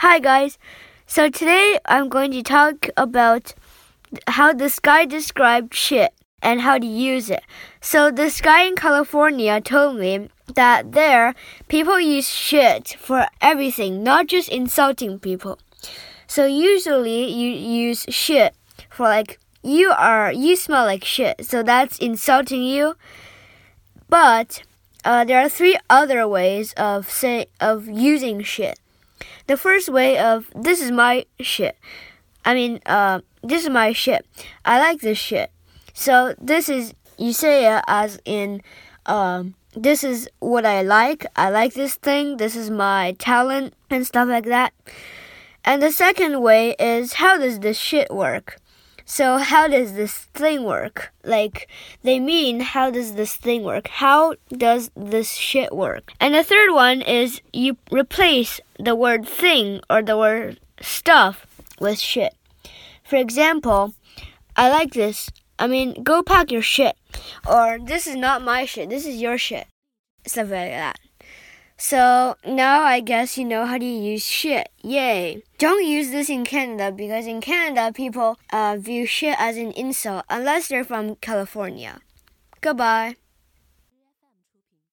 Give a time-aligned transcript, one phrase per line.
[0.00, 0.58] Hi, guys.
[1.08, 3.52] So today I'm going to talk about
[4.28, 7.42] how this guy described shit and how to use it.
[7.80, 11.34] So this guy in California told me that there
[11.66, 15.58] people use shit for everything, not just insulting people.
[16.28, 18.54] So usually you use shit
[18.90, 22.94] for like you are you smell like shit, so that's insulting you.
[24.08, 24.62] But
[25.04, 28.78] uh, there are three other ways of say of using shit.
[29.46, 31.76] The first way of this is my shit.
[32.44, 34.26] I mean, uh, this is my shit.
[34.64, 35.50] I like this shit.
[35.92, 38.62] So this is you say it as in,
[39.04, 41.26] um, this is what I like.
[41.36, 42.36] I like this thing.
[42.36, 44.72] This is my talent and stuff like that.
[45.64, 48.60] And the second way is how does this shit work?
[49.04, 51.12] So how does this thing work?
[51.24, 51.68] Like
[52.02, 53.88] they mean how does this thing work?
[53.88, 56.12] How does this shit work?
[56.20, 61.46] And the third one is you replace the word thing or the word stuff
[61.80, 62.34] with shit.
[63.04, 63.94] For example,
[64.56, 65.30] I like this.
[65.58, 66.96] I mean, go pack your shit.
[67.48, 68.88] Or this is not my shit.
[68.88, 69.66] This is your shit.
[70.26, 70.98] Stuff like that.
[71.76, 74.68] So now I guess you know how to use shit.
[74.82, 75.42] Yay.
[75.58, 80.24] Don't use this in Canada because in Canada people uh, view shit as an insult
[80.28, 82.00] unless they're from California.
[82.60, 83.14] Goodbye.